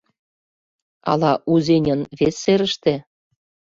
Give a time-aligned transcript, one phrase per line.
[1.11, 2.93] Ала Узеньын вес серыште?